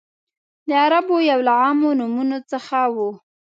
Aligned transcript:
د 0.67 0.69
عربو 0.83 1.15
یو 1.31 1.39
له 1.47 1.53
عامو 1.61 1.89
نومونو 1.99 2.37
څخه 2.51 2.77
و. 2.95 2.97